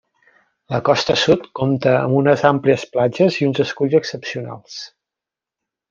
La 0.75 0.79
costa 0.87 1.17
sud 1.23 1.45
compta 1.59 1.93
amb 1.99 2.17
unes 2.21 2.45
àmplies 2.51 2.87
platges 2.97 3.39
i 3.43 3.49
uns 3.51 3.63
esculls 3.69 3.99
excepcionals. 4.01 4.85